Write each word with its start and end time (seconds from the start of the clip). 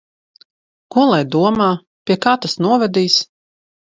Ko 0.95 1.01
lai 1.09 1.19
domā? 1.35 1.67
Pie 2.11 2.17
kā 2.23 2.35
tas 2.45 2.57
novedīs? 2.69 3.19